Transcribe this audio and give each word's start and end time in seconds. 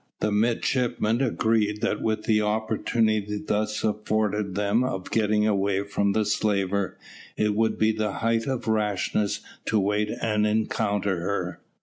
The 0.19 0.31
midshipmen 0.31 1.21
agreed 1.21 1.81
that 1.81 2.01
with 2.01 2.23
the 2.23 2.41
opportunity 2.41 3.37
thus 3.37 3.83
afforded 3.83 4.55
them 4.55 4.83
of 4.83 5.11
getting 5.11 5.45
away 5.45 5.83
from 5.83 6.13
the 6.13 6.25
slaver, 6.25 6.97
it 7.37 7.53
would 7.53 7.77
be 7.77 7.91
the 7.91 8.11
height 8.13 8.47
of 8.47 8.67
rashness 8.67 9.41
to 9.65 9.79
wait 9.79 10.09
and 10.19 10.47
encounter 10.47 11.19
her. 11.19 11.61